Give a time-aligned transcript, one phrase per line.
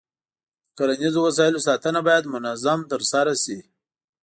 [0.67, 3.59] د کرنیزو وسایلو ساتنه باید منظم ترسره شي.